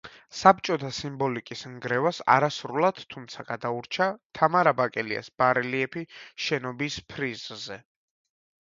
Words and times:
საბჭოთა 0.35 0.87
სიმბოლიკის 0.99 1.61
ნგრევას 1.73 2.21
არასრულად, 2.37 3.03
თუმცა 3.15 3.45
გადაურჩა 3.51 4.09
თამარ 4.41 4.71
აბაკელიას 4.75 5.31
ბარელიეფი 5.43 6.05
შენობის 6.49 7.01
ფრიზზე. 7.15 7.81